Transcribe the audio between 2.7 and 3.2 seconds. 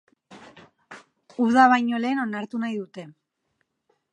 dute.